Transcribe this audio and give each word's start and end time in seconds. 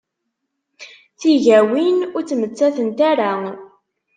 Tigawin 1.19 1.97
ur 2.15 2.23
ttmettatent 2.23 2.99
ara. 3.09 3.31